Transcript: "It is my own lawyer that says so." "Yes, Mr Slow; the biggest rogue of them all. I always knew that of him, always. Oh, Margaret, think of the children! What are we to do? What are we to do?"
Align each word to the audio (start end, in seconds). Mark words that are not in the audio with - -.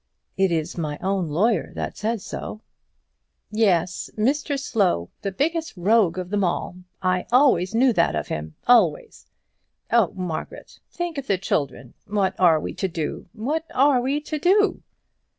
"It 0.35 0.51
is 0.51 0.79
my 0.79 0.97
own 0.99 1.29
lawyer 1.29 1.71
that 1.75 1.95
says 1.95 2.25
so." 2.25 2.61
"Yes, 3.51 4.09
Mr 4.17 4.59
Slow; 4.59 5.11
the 5.21 5.31
biggest 5.31 5.77
rogue 5.77 6.17
of 6.17 6.31
them 6.31 6.43
all. 6.43 6.77
I 7.03 7.27
always 7.31 7.75
knew 7.75 7.93
that 7.93 8.15
of 8.15 8.27
him, 8.29 8.55
always. 8.65 9.27
Oh, 9.91 10.11
Margaret, 10.15 10.79
think 10.89 11.19
of 11.19 11.27
the 11.27 11.37
children! 11.37 11.93
What 12.07 12.33
are 12.39 12.59
we 12.59 12.73
to 12.73 12.87
do? 12.87 13.27
What 13.33 13.65
are 13.75 14.01
we 14.01 14.19
to 14.21 14.39
do?" 14.39 14.81